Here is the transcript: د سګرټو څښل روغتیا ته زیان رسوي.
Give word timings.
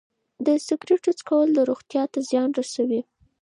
د 0.45 0.47
سګرټو 0.65 1.11
څښل 1.19 1.49
روغتیا 1.69 2.03
ته 2.13 2.19
زیان 2.29 2.49
رسوي. 2.59 3.01